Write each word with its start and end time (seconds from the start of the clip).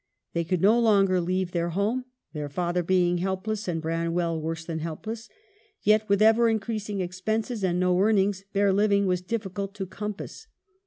They 0.33 0.43
could 0.43 0.61
no 0.63 0.79
longer 0.79 1.21
leave 1.21 1.51
their 1.51 1.69
home, 1.69 2.05
their 2.33 2.49
father 2.49 2.81
being 2.81 3.19
helpless 3.19 3.67
and 3.67 3.79
Branwell 3.79 4.41
worse 4.41 4.65
than 4.65 4.79
helpless; 4.79 5.29
yet, 5.83 6.09
with 6.09 6.23
ever 6.23 6.49
increasing 6.49 7.01
expenses 7.01 7.63
and 7.63 7.79
no 7.79 7.95
earnings, 7.99 8.43
bare 8.51 8.73
living 8.73 9.05
was 9.05 9.21
difficult 9.21 9.75
to 9.75 9.85
compass. 9.85 10.47